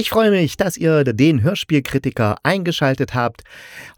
[0.00, 3.42] Ich freue mich, dass ihr den Hörspielkritiker eingeschaltet habt.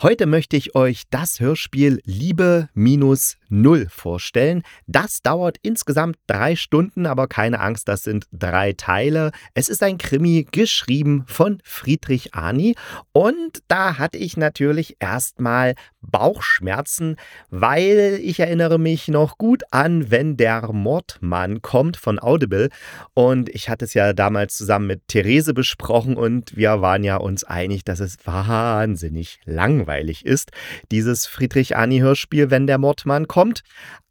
[0.02, 4.64] Heute möchte ich euch das Hörspiel Liebe minus Null vorstellen.
[4.88, 9.30] Das dauert insgesamt drei Stunden, aber keine Angst, das sind drei Teile.
[9.54, 12.74] Es ist ein Krimi geschrieben von Friedrich Ani
[13.12, 17.16] und da hatte ich natürlich erstmal Bauchschmerzen,
[17.50, 22.68] weil ich erinnere mich noch gut an, wenn der Mordmann kommt von Audible
[23.14, 27.44] und ich hatte es ja damals zusammen mit Therese besprochen und wir waren ja uns
[27.44, 30.50] einig, dass es wahnsinnig langweilig ist,
[30.90, 33.62] dieses Friedrich Ani Hörspiel, wenn der Mordmann kommt.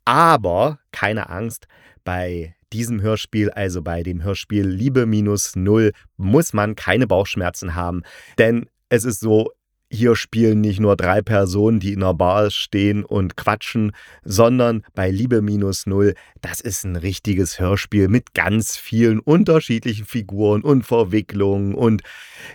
[0.05, 1.67] Aber keine Angst,
[2.03, 8.03] bei diesem Hörspiel, also bei dem Hörspiel Liebe minus Null, muss man keine Bauchschmerzen haben.
[8.37, 9.51] Denn es ist so,
[9.91, 13.91] hier spielen nicht nur drei Personen, die in einer Bar stehen und quatschen,
[14.23, 20.61] sondern bei Liebe minus null, das ist ein richtiges Hörspiel mit ganz vielen unterschiedlichen Figuren
[20.61, 22.03] und Verwicklungen und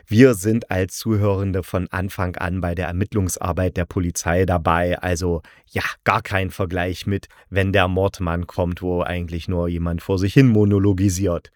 [0.07, 4.99] wir sind als Zuhörende von Anfang an bei der Ermittlungsarbeit der Polizei dabei.
[4.99, 10.19] Also ja, gar kein Vergleich mit, wenn der Mordmann kommt, wo eigentlich nur jemand vor
[10.19, 11.53] sich hin monologisiert.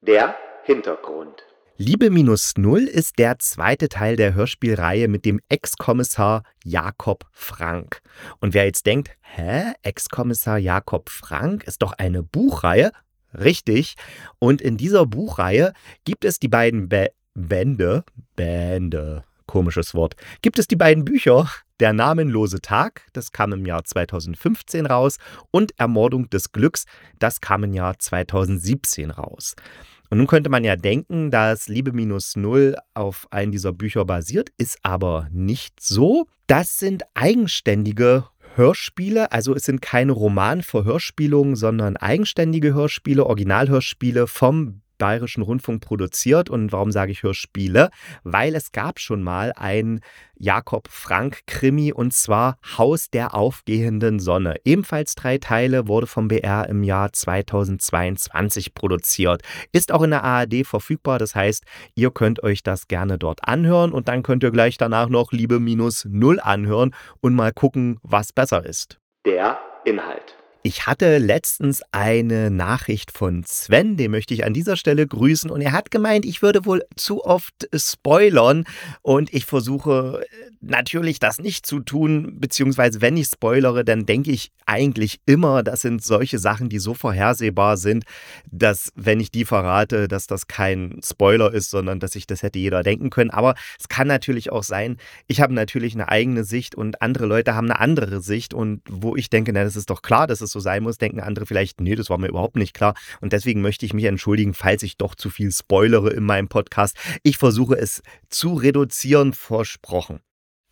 [0.00, 1.47] Der Hintergrund.
[1.80, 8.00] Liebe minus Null ist der zweite Teil der Hörspielreihe mit dem Ex-Kommissar Jakob Frank.
[8.40, 12.90] Und wer jetzt denkt, hä, Ex-Kommissar Jakob Frank ist doch eine Buchreihe?
[13.32, 13.94] Richtig.
[14.40, 15.72] Und in dieser Buchreihe
[16.04, 18.02] gibt es die beiden Be Bände,
[18.34, 23.84] Bände, komisches Wort, gibt es die beiden Bücher Der namenlose Tag, das kam im Jahr
[23.84, 25.18] 2015 raus,
[25.52, 26.86] und Ermordung des Glücks,
[27.20, 29.54] das kam im Jahr 2017 raus.
[30.10, 34.50] Und nun könnte man ja denken, dass Liebe minus Null auf einen dieser Bücher basiert,
[34.56, 36.26] ist aber nicht so.
[36.46, 38.24] Das sind eigenständige
[38.54, 46.50] Hörspiele, also es sind keine Romanverhörspielungen, sondern eigenständige Hörspiele, Originalhörspiele vom Bayerischen Rundfunk produziert.
[46.50, 47.90] Und warum sage ich Hörspiele?
[48.24, 50.00] Weil es gab schon mal ein
[50.36, 54.56] Jakob Frank Krimi und zwar Haus der aufgehenden Sonne.
[54.64, 59.42] Ebenfalls drei Teile, wurde vom BR im Jahr 2022 produziert.
[59.72, 61.64] Ist auch in der ARD verfügbar, das heißt,
[61.94, 65.58] ihr könnt euch das gerne dort anhören und dann könnt ihr gleich danach noch Liebe
[65.58, 69.00] minus Null anhören und mal gucken, was besser ist.
[69.26, 70.37] Der Inhalt.
[70.64, 75.50] Ich hatte letztens eine Nachricht von Sven, den möchte ich an dieser Stelle grüßen.
[75.50, 78.64] Und er hat gemeint, ich würde wohl zu oft spoilern.
[79.02, 84.32] Und ich versuche äh, natürlich das nicht zu tun, beziehungsweise wenn ich spoilere, dann denke
[84.32, 88.04] ich eigentlich immer, das sind solche Sachen, die so vorhersehbar sind,
[88.50, 92.58] dass wenn ich die verrate, dass das kein Spoiler ist, sondern dass sich das hätte
[92.58, 93.30] jeder denken können.
[93.30, 94.96] Aber es kann natürlich auch sein,
[95.28, 98.54] ich habe natürlich eine eigene Sicht und andere Leute haben eine andere Sicht.
[98.54, 100.98] Und wo ich denke, na, das ist doch klar, dass es so so sein muss,
[100.98, 102.94] denken andere vielleicht, nee, das war mir überhaupt nicht klar.
[103.20, 106.96] Und deswegen möchte ich mich entschuldigen, falls ich doch zu viel spoilere in meinem Podcast.
[107.22, 110.20] Ich versuche es zu reduzieren, versprochen.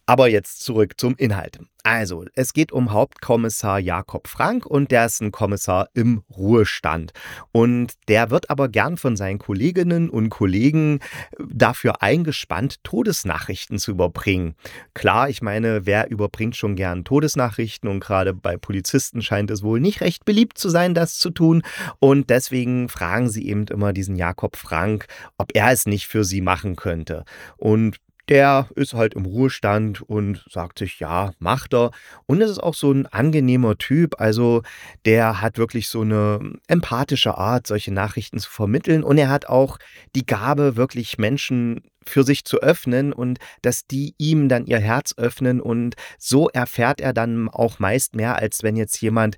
[0.07, 1.59] Aber jetzt zurück zum Inhalt.
[1.83, 7.13] Also, es geht um Hauptkommissar Jakob Frank und der ist ein Kommissar im Ruhestand.
[7.53, 13.93] Und der wird aber gern von seinen Kolleginnen und Kollegen äh, dafür eingespannt, Todesnachrichten zu
[13.93, 14.57] überbringen.
[14.95, 19.81] Klar, ich meine, wer überbringt schon gern Todesnachrichten und gerade bei Polizisten scheint es wohl
[19.81, 21.63] nicht recht beliebt zu sein, das zu tun.
[22.01, 25.07] Und deswegen fragen sie eben immer diesen Jakob Frank,
[25.39, 27.25] ob er es nicht für sie machen könnte.
[27.57, 31.91] Und der ist halt im Ruhestand und sagt sich, ja, macht er.
[32.27, 34.21] Und es ist auch so ein angenehmer Typ.
[34.21, 34.63] Also
[35.05, 39.05] der hat wirklich so eine empathische Art, solche Nachrichten zu vermitteln.
[39.05, 39.79] Und er hat auch
[40.15, 45.15] die Gabe, wirklich Menschen für sich zu öffnen und dass die ihm dann ihr Herz
[45.17, 45.61] öffnen.
[45.61, 49.37] Und so erfährt er dann auch meist mehr, als wenn jetzt jemand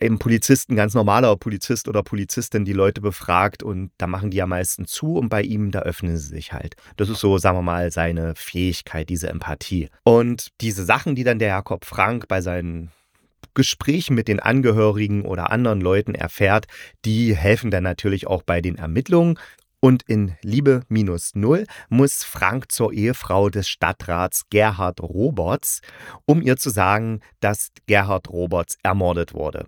[0.00, 4.46] eben Polizisten, ganz normaler Polizist oder Polizistin die Leute befragt und da machen die ja
[4.46, 6.76] meistens zu und bei ihm, da öffnen sie sich halt.
[6.96, 9.88] Das ist so, sagen wir mal, seine Fähigkeit, diese Empathie.
[10.04, 12.90] Und diese Sachen, die dann der Jakob Frank bei seinen
[13.54, 16.66] Gesprächen mit den Angehörigen oder anderen Leuten erfährt,
[17.04, 19.38] die helfen dann natürlich auch bei den Ermittlungen.
[19.80, 25.80] Und in Liebe minus null muss Frank zur Ehefrau des Stadtrats Gerhard Roberts,
[26.26, 29.66] um ihr zu sagen, dass Gerhard Roberts ermordet wurde.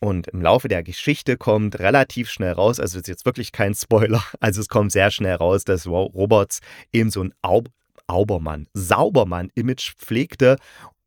[0.00, 4.22] Und im Laufe der Geschichte kommt relativ schnell raus, also ist jetzt wirklich kein Spoiler,
[4.40, 6.60] also es kommt sehr schnell raus, dass Roberts
[6.92, 7.68] eben so ein Aub
[8.10, 10.56] Aubermann, Saubermann-Image pflegte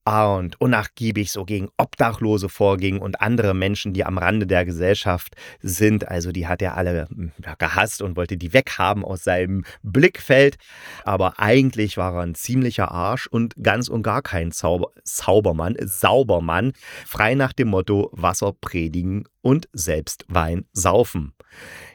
[0.05, 6.07] und unnachgiebig so gegen Obdachlose vorging und andere Menschen, die am Rande der Gesellschaft sind.
[6.07, 10.57] Also die hat er alle hm, gehasst und wollte die weghaben aus seinem Blickfeld.
[11.03, 16.73] Aber eigentlich war er ein ziemlicher Arsch und ganz und gar kein Zauber Zaubermann, Saubermann.
[17.05, 21.33] Frei nach dem Motto Wasser predigen und selbst Wein saufen.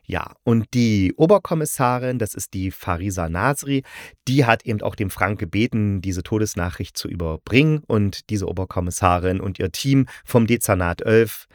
[0.07, 3.83] Ja, und die Oberkommissarin, das ist die Farisa Nasri,
[4.29, 7.83] die hat eben auch dem Frank gebeten, diese Todesnachricht zu überbringen.
[7.87, 11.49] Und diese Oberkommissarin und ihr Team vom Dezernat 11,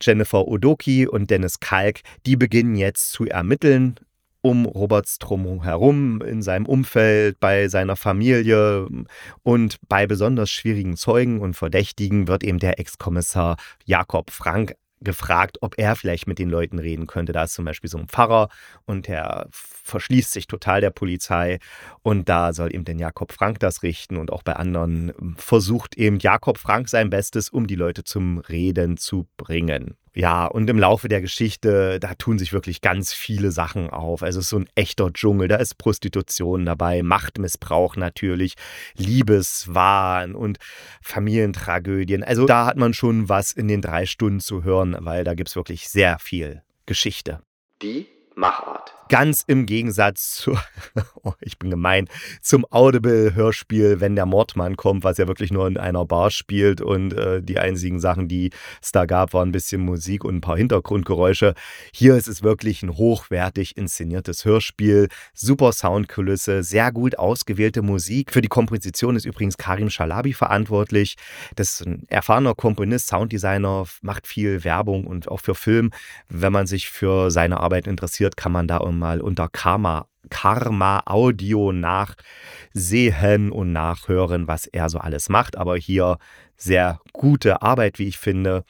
[0.00, 3.94] Jennifer Odoki und Dennis Kalk, die beginnen jetzt zu ermitteln
[4.42, 8.88] um Roberts Strom herum, in seinem Umfeld, bei seiner Familie
[9.44, 15.74] und bei besonders schwierigen Zeugen und Verdächtigen wird eben der Ex-Kommissar Jakob Frank gefragt, ob
[15.78, 17.32] er vielleicht mit den Leuten reden könnte.
[17.32, 18.48] Da ist zum Beispiel so ein Pfarrer
[18.84, 21.58] und der verschließt sich total der Polizei
[22.02, 26.18] und da soll eben den Jakob Frank das richten und auch bei anderen versucht eben
[26.18, 29.96] Jakob Frank sein Bestes, um die Leute zum Reden zu bringen.
[30.14, 34.22] Ja, und im Laufe der Geschichte, da tun sich wirklich ganz viele Sachen auf.
[34.22, 38.54] Also es ist so ein echter Dschungel, da ist Prostitution dabei, Machtmissbrauch natürlich,
[38.94, 40.58] Liebeswahn und
[41.00, 42.22] Familientragödien.
[42.22, 45.48] Also da hat man schon was in den drei Stunden zu hören, weil da gibt
[45.48, 47.40] es wirklich sehr viel Geschichte.
[47.80, 48.94] Die Machart.
[49.08, 50.56] Ganz im Gegensatz zu,
[51.22, 52.08] oh, ich bin gemein,
[52.40, 57.12] zum Audible-Hörspiel, wenn der Mordmann kommt, was ja wirklich nur in einer Bar spielt und
[57.12, 58.50] äh, die einzigen Sachen, die
[58.80, 61.54] es da gab, waren ein bisschen Musik und ein paar Hintergrundgeräusche.
[61.92, 68.32] Hier ist es wirklich ein hochwertig inszeniertes Hörspiel, super Soundkulisse, sehr gut ausgewählte Musik.
[68.32, 71.16] Für die Komposition ist übrigens Karim Shalabi verantwortlich.
[71.56, 75.90] Das ist ein erfahrener Komponist, Sounddesigner, macht viel Werbung und auch für Film.
[76.28, 81.02] Wenn man sich für seine Arbeit interessiert, kann man da um mal unter Karma, Karma
[81.06, 85.56] Audio nachsehen und nachhören, was er so alles macht.
[85.56, 86.18] Aber hier
[86.62, 88.64] sehr gute Arbeit, wie ich finde.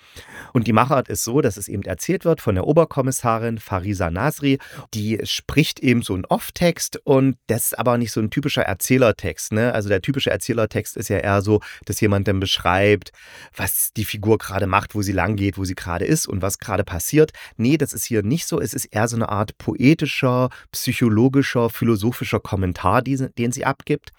[0.53, 4.59] Und die Machart ist so, dass es eben erzählt wird von der Oberkommissarin Farisa Nasri.
[4.95, 9.53] Die spricht eben so einen Off-Text und das ist aber nicht so ein typischer Erzählertext.
[9.53, 9.75] Ne?
[9.75, 13.13] Also der typische Erzählertext ist ja eher so, dass jemand dann beschreibt,
[13.55, 16.59] was die Figur gerade macht, wo sie lang geht, wo sie gerade ist und was
[16.59, 17.33] gerade passiert.
[17.57, 18.61] Nee, das ist hier nicht so.
[18.61, 24.13] Es ist eher so eine Art poetischer, psychologischer, philosophischer Kommentar, den sie abgibt.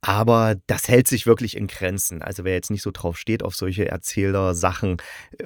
[0.00, 2.20] Aber das hält sich wirklich in Grenzen.
[2.20, 4.98] Also wer jetzt nicht so drauf steht auf solche Erzähler-Sachen,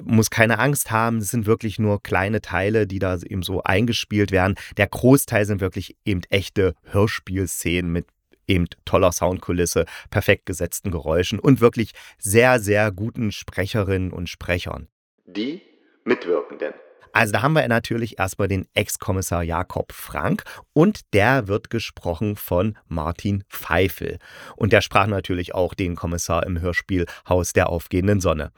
[0.03, 1.19] muss keine Angst haben.
[1.19, 4.55] Es sind wirklich nur kleine Teile, die da eben so eingespielt werden.
[4.77, 8.07] Der Großteil sind wirklich eben echte Hörspielszenen mit
[8.47, 14.87] eben toller Soundkulisse, perfekt gesetzten Geräuschen und wirklich sehr, sehr guten Sprecherinnen und Sprechern.
[15.25, 15.61] Die
[16.03, 16.73] Mitwirkenden.
[17.13, 22.77] Also da haben wir natürlich erstmal den Ex-Kommissar Jakob Frank und der wird gesprochen von
[22.87, 24.17] Martin Pfeifel.
[24.55, 28.51] Und der sprach natürlich auch den Kommissar im Hörspiel Haus der aufgehenden Sonne.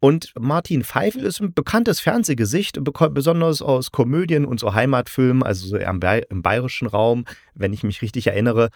[0.00, 2.78] Und Martin Pfeifel ist ein bekanntes Fernsehgesicht,
[3.10, 7.24] besonders aus Komödien und so Heimatfilmen, also so im bayerischen Raum,
[7.58, 8.70] wenn ich mich richtig erinnere.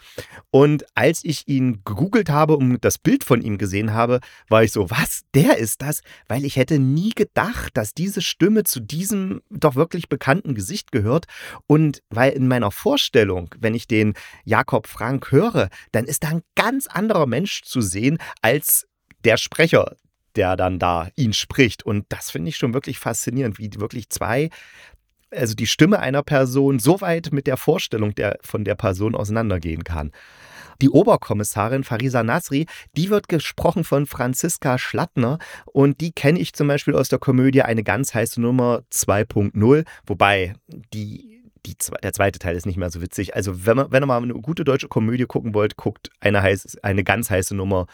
[0.50, 4.72] Und als ich ihn gegoogelt habe und das Bild von ihm gesehen habe, war ich
[4.72, 6.02] so, was, der ist das?
[6.28, 11.26] Weil ich hätte nie gedacht, dass diese Stimme zu diesem doch wirklich bekannten Gesicht gehört.
[11.66, 14.14] Und weil in meiner Vorstellung, wenn ich den
[14.44, 18.86] Jakob Frank höre, dann ist da ein ganz anderer Mensch zu sehen als
[19.24, 19.96] der Sprecher,
[20.36, 21.84] der dann da ihn spricht.
[21.84, 24.50] Und das finde ich schon wirklich faszinierend, wie wirklich zwei
[25.32, 29.84] also die Stimme einer Person so weit mit der Vorstellung der, von der Person auseinandergehen
[29.84, 30.12] kann.
[30.80, 36.66] Die Oberkommissarin Farisa Nasri, die wird gesprochen von Franziska Schlattner und die kenne ich zum
[36.66, 40.54] Beispiel aus der Komödie Eine ganz heiße Nummer 2.0, wobei
[40.92, 43.34] die die, der zweite Teil ist nicht mehr so witzig.
[43.36, 46.78] Also, wenn, man, wenn ihr mal eine gute deutsche Komödie gucken wollt, guckt eine, heiß,
[46.82, 47.86] eine ganz heiße Nummer,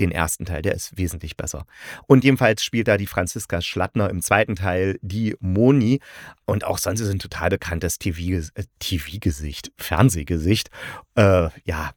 [0.00, 1.66] den ersten Teil, der ist wesentlich besser.
[2.06, 6.00] Und jedenfalls spielt da die Franziska Schlattner im zweiten Teil die Moni.
[6.44, 10.70] Und auch sonst ist ein total bekanntes TV-Gesicht, TV Fernsehgesicht.
[11.16, 11.90] Äh, ja,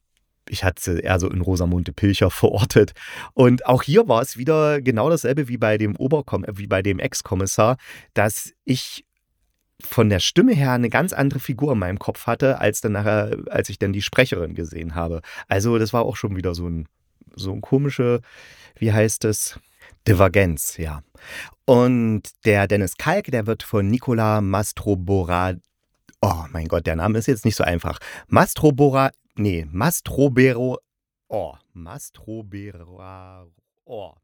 [0.50, 2.94] ich hatte sie eher so in Rosamunde Pilcher verortet.
[3.34, 7.00] Und auch hier war es wieder genau dasselbe wie bei dem Oberkom wie bei dem
[7.00, 7.78] Ex-Kommissar,
[8.14, 9.06] dass ich
[9.82, 13.38] von der Stimme her eine ganz andere Figur in meinem Kopf hatte, als dann nachher,
[13.50, 15.22] als ich dann die Sprecherin gesehen habe.
[15.48, 16.88] Also, das war auch schon wieder so ein,
[17.36, 18.22] so ein komische,
[18.78, 19.60] wie heißt es?
[20.08, 21.02] Divergenz, ja.
[21.66, 25.54] Und der Dennis Kalk, der wird von Nicola Mastrobora.
[26.22, 28.00] Oh mein Gott, der Name ist jetzt nicht so einfach.
[28.28, 29.12] Mastrobora.
[29.36, 30.80] Nee, Mastrobero.
[31.28, 33.48] Oh, Mastrobera.
[33.86, 34.16] Oh.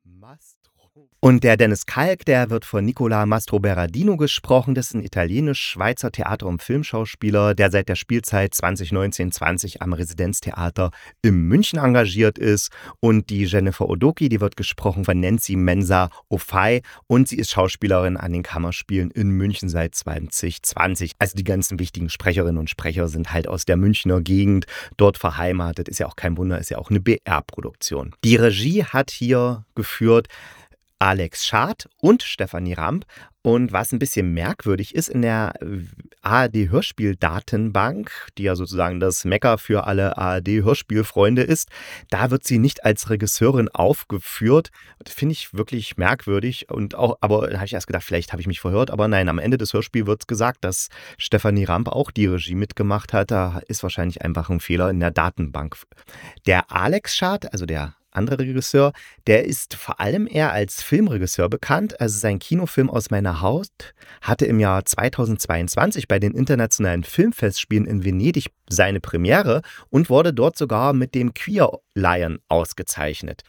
[1.23, 4.73] Und der Dennis Kalk, der wird von Nicola Mastro Berardino gesprochen.
[4.73, 10.89] Das ist ein italienisch-schweizer Theater- und Filmschauspieler, der seit der Spielzeit 2019-20 am Residenztheater
[11.21, 12.71] in München engagiert ist.
[12.99, 16.81] Und die Jennifer Odoki, die wird gesprochen von Nancy Mensa Ofai.
[17.05, 21.11] Und sie ist Schauspielerin an den Kammerspielen in München seit 2020.
[21.19, 24.65] Also die ganzen wichtigen Sprecherinnen und Sprecher sind halt aus der Münchner Gegend
[24.97, 25.87] dort verheimatet.
[25.87, 28.15] Ist ja auch kein Wunder, ist ja auch eine BR-Produktion.
[28.23, 30.27] Die Regie hat hier geführt
[31.01, 33.05] Alex Schad und Stefanie Ramp.
[33.41, 35.55] Und was ein bisschen merkwürdig ist, in der
[36.21, 41.69] ARD-Hörspieldatenbank, die ja sozusagen das Mecker für alle ARD-Hörspielfreunde ist,
[42.11, 44.69] da wird sie nicht als Regisseurin aufgeführt.
[45.07, 46.69] Finde ich wirklich merkwürdig.
[46.69, 48.91] Und auch, aber da habe ich erst gedacht, vielleicht habe ich mich verhört.
[48.91, 53.11] Aber nein, am Ende des Hörspiels wird gesagt, dass Stefanie Ramp auch die Regie mitgemacht
[53.11, 53.31] hat.
[53.31, 55.77] Da ist wahrscheinlich einfach ein Fehler in der Datenbank.
[56.45, 58.93] Der Alex Schad, also der andere Regisseur,
[59.27, 61.99] der ist vor allem eher als Filmregisseur bekannt.
[61.99, 68.03] Also sein Kinofilm aus meiner Haut hatte im Jahr 2022 bei den internationalen Filmfestspielen in
[68.03, 73.43] Venedig seine Premiere und wurde dort sogar mit dem Queer Lion ausgezeichnet.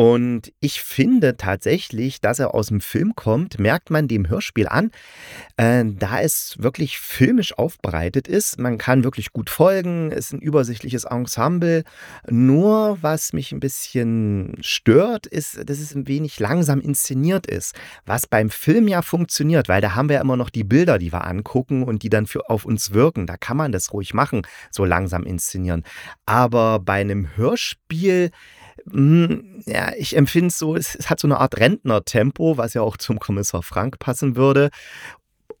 [0.00, 4.92] Und ich finde tatsächlich, dass er aus dem Film kommt, merkt man dem Hörspiel an,
[5.58, 8.58] äh, da es wirklich filmisch aufbereitet ist.
[8.58, 11.84] Man kann wirklich gut folgen, ist ein übersichtliches Ensemble.
[12.30, 17.74] Nur was mich ein bisschen stört, ist, dass es ein wenig langsam inszeniert ist.
[18.06, 21.12] Was beim Film ja funktioniert, weil da haben wir ja immer noch die Bilder, die
[21.12, 23.26] wir angucken und die dann für, auf uns wirken.
[23.26, 25.84] Da kann man das ruhig machen, so langsam inszenieren.
[26.24, 28.30] Aber bei einem Hörspiel,
[29.66, 33.18] ja, ich empfinde es so, es, hat so eine Art Rentnertempo, was ja auch zum
[33.18, 34.70] Kommissar Frank passen würde.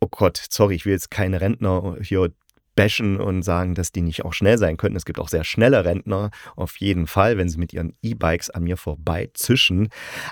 [0.00, 2.30] Oh Gott, sorry, ich will jetzt keine Rentner hier
[2.76, 4.96] bashen und sagen, dass die nicht auch schnell sein könnten.
[4.96, 8.62] Es gibt auch sehr schnelle Rentner, auf jeden Fall, wenn sie mit ihren E-Bikes an
[8.62, 9.88] mir vorbei zischen.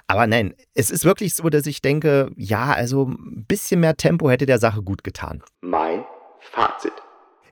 [0.06, 4.30] Aber nein, es ist wirklich so, dass ich denke, ja, also ein bisschen mehr Tempo
[4.30, 5.42] hätte der Sache gut getan.
[5.60, 6.04] Mein
[6.40, 6.92] Fazit.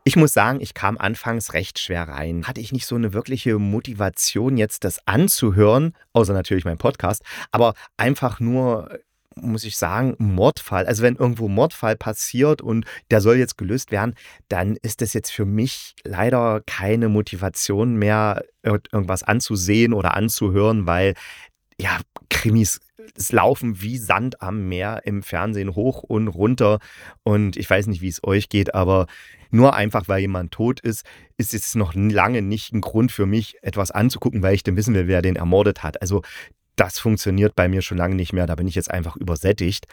[0.08, 2.46] Ich muss sagen, ich kam anfangs recht schwer rein.
[2.46, 7.74] Hatte ich nicht so eine wirkliche Motivation, jetzt das anzuhören, außer natürlich mein Podcast, aber
[7.96, 9.00] einfach nur
[9.34, 10.86] muss ich sagen, Mordfall.
[10.86, 14.14] Also wenn irgendwo Mordfall passiert und der soll jetzt gelöst werden,
[14.48, 21.14] dann ist das jetzt für mich leider keine Motivation mehr, irgendwas anzusehen oder anzuhören, weil
[21.80, 21.98] ja,
[22.30, 22.80] Krimis
[23.14, 26.78] es laufen wie Sand am Meer im Fernsehen hoch und runter.
[27.22, 29.06] Und ich weiß nicht, wie es euch geht, aber
[29.50, 31.04] nur einfach, weil jemand tot ist,
[31.36, 34.94] ist es noch lange nicht ein Grund für mich, etwas anzugucken, weil ich dann wissen
[34.94, 36.00] will, wer den ermordet hat.
[36.02, 36.22] Also
[36.76, 38.46] das funktioniert bei mir schon lange nicht mehr.
[38.46, 39.86] Da bin ich jetzt einfach übersättigt.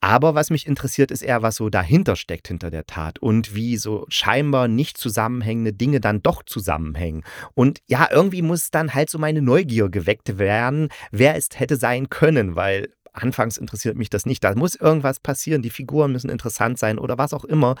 [0.00, 3.76] Aber was mich interessiert, ist eher, was so dahinter steckt hinter der Tat und wie
[3.76, 7.24] so scheinbar nicht zusammenhängende Dinge dann doch zusammenhängen.
[7.54, 12.10] Und ja, irgendwie muss dann halt so meine Neugier geweckt werden, wer es hätte sein
[12.10, 14.42] können, weil anfangs interessiert mich das nicht.
[14.44, 17.76] Da muss irgendwas passieren, die Figuren müssen interessant sein oder was auch immer.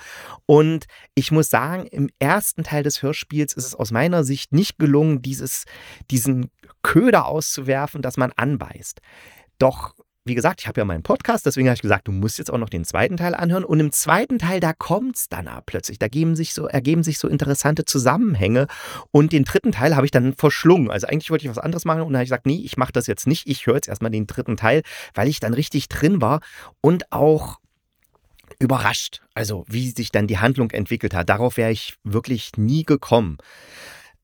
[0.46, 4.78] Und ich muss sagen, im ersten Teil des Hörspiels ist es aus meiner Sicht nicht
[4.78, 5.64] gelungen, dieses,
[6.10, 6.50] diesen
[6.82, 9.00] Köder auszuwerfen, dass man anbeißt.
[9.58, 9.94] Doch
[10.28, 12.58] wie gesagt, ich habe ja meinen Podcast, deswegen habe ich gesagt, du musst jetzt auch
[12.58, 13.64] noch den zweiten Teil anhören.
[13.64, 15.98] Und im zweiten Teil, da kommt es dann plötzlich.
[15.98, 18.68] Da geben sich so, ergeben sich so interessante Zusammenhänge.
[19.10, 20.90] Und den dritten Teil habe ich dann verschlungen.
[20.90, 22.92] Also eigentlich wollte ich was anderes machen und dann habe ich gesagt, nee, ich mache
[22.92, 23.46] das jetzt nicht.
[23.46, 24.82] Ich höre jetzt erstmal den dritten Teil,
[25.14, 26.40] weil ich dann richtig drin war
[26.80, 27.58] und auch
[28.58, 29.22] überrascht.
[29.34, 31.28] Also wie sich dann die Handlung entwickelt hat.
[31.28, 33.38] Darauf wäre ich wirklich nie gekommen.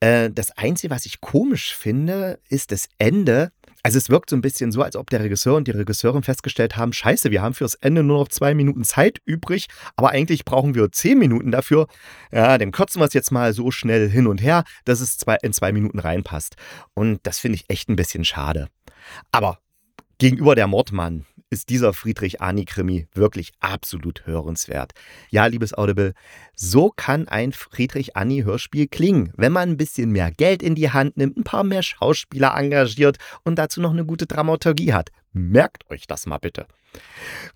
[0.01, 3.53] Äh, das Einzige, was ich komisch finde, ist das Ende.
[3.85, 6.79] Also es wirkt so ein bisschen so, als ob der Regisseur und die Regisseurin festgestellt
[6.79, 10.75] haben, scheiße, wir haben fürs Ende nur noch zwei Minuten Zeit übrig, aber eigentlich brauchen
[10.75, 11.87] wir zehn Minuten dafür.
[12.33, 15.53] Ja, dann kürzen wir es jetzt mal so schnell hin und her, dass es in
[15.53, 16.57] zwei Minuten reinpasst.
[16.95, 18.69] Und das finde ich echt ein bisschen schade.
[19.33, 19.59] Aber
[20.19, 24.93] gegenüber der Mordmann ist dieser Friedrich-Ani-Krimi wirklich absolut hörenswert.
[25.31, 26.15] Ja, liebes Audible,
[26.57, 31.37] so kann ein Friedrich-Ani-Hörspiel klingen, wenn man ein bisschen mehr Geld in die Hand nimmt,
[31.37, 35.11] ein paar mehr Schauspieler engagiert und dazu noch eine gute Dramaturgie hat.
[35.33, 36.67] Merkt euch das mal bitte.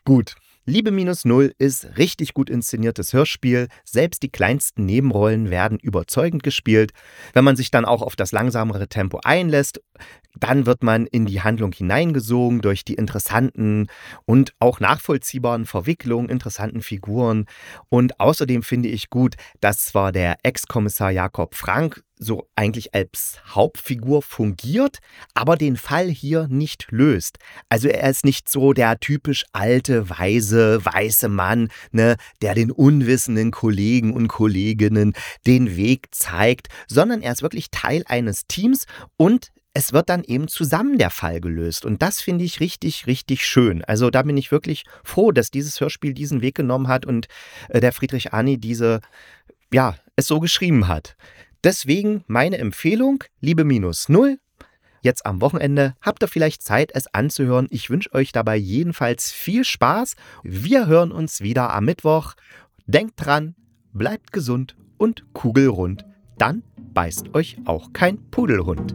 [0.05, 0.37] Gut,
[0.69, 3.69] Liebe minus null ist richtig gut inszeniertes Hörspiel.
[3.85, 6.93] Selbst die kleinsten Nebenrollen werden überzeugend gespielt.
[7.33, 9.81] Wenn man sich dann auch auf das langsamere Tempo einlässt,
[10.39, 13.87] dann wird man in die Handlung hineingesogen durch die interessanten
[14.27, 17.47] und auch nachvollziehbaren Verwicklungen, interessanten Figuren.
[17.89, 24.23] Und außerdem finde ich gut, dass zwar der Ex-Kommissar Jakob Frank so eigentlich als Hauptfigur
[24.23, 24.99] fungiert,
[25.35, 27.39] aber den Fall hier nicht löst.
[27.69, 33.51] Also er ist nicht so der typisch alte, weise, weiße Mann, ne, der den unwissenden
[33.51, 35.15] Kollegen und Kolleginnen
[35.47, 40.49] den Weg zeigt, sondern er ist wirklich Teil eines Teams und es wird dann eben
[40.49, 41.85] zusammen der Fall gelöst.
[41.85, 43.85] Und das finde ich richtig, richtig schön.
[43.85, 47.29] Also da bin ich wirklich froh, dass dieses Hörspiel diesen Weg genommen hat und
[47.69, 49.01] äh, der Friedrich Arni diese,
[49.73, 51.17] ja, es so geschrieben hat.
[51.65, 54.39] Deswegen meine Empfehlung, Liebe minus null.
[55.03, 57.69] Jetzt am Wochenende habt ihr vielleicht Zeit, es anzuhören.
[57.71, 60.15] Ich wünsche euch dabei jedenfalls viel Spaß.
[60.43, 62.35] Wir hören uns wieder am Mittwoch.
[62.87, 63.55] Denkt dran,
[63.93, 66.05] bleibt gesund und kugelrund.
[66.37, 66.63] Dann
[66.95, 68.95] beißt euch auch kein Pudelhund.